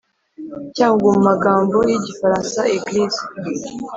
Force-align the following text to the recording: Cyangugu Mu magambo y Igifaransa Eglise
Cyangugu 0.75 1.07
Mu 1.15 1.21
magambo 1.29 1.77
y 1.89 1.93
Igifaransa 1.99 2.59
Eglise 2.75 3.23